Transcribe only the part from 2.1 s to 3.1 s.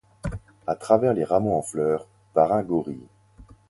par un gorille.